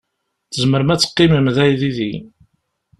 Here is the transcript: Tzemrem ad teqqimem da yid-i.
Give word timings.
Tzemrem 0.51 0.89
ad 0.93 0.99
teqqimem 0.99 1.47
da 1.55 1.65
yid-i. 1.69 2.11